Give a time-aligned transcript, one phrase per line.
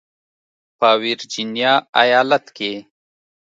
[0.79, 2.73] په ورجینیا ایالت کې